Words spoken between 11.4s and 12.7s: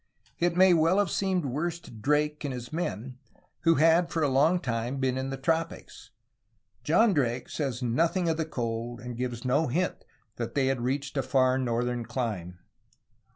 northern clime.